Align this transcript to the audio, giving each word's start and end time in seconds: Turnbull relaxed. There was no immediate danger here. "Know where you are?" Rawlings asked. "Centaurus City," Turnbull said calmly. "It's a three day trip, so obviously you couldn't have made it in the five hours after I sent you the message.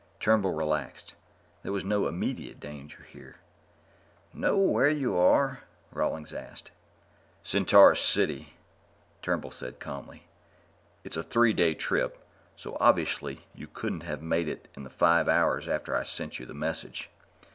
Turnbull 0.19 0.53
relaxed. 0.55 1.13
There 1.61 1.71
was 1.71 1.85
no 1.85 2.07
immediate 2.07 2.59
danger 2.59 3.03
here. 3.03 3.35
"Know 4.33 4.57
where 4.57 4.89
you 4.89 5.15
are?" 5.15 5.59
Rawlings 5.91 6.33
asked. 6.33 6.71
"Centaurus 7.43 8.01
City," 8.01 8.55
Turnbull 9.21 9.51
said 9.51 9.79
calmly. 9.79 10.25
"It's 11.03 11.17
a 11.17 11.21
three 11.21 11.53
day 11.53 11.75
trip, 11.75 12.17
so 12.55 12.77
obviously 12.79 13.41
you 13.53 13.67
couldn't 13.67 14.01
have 14.01 14.23
made 14.23 14.47
it 14.49 14.69
in 14.75 14.81
the 14.85 14.89
five 14.89 15.27
hours 15.29 15.67
after 15.67 15.95
I 15.95 16.01
sent 16.01 16.39
you 16.39 16.47
the 16.47 16.55
message. 16.55 17.11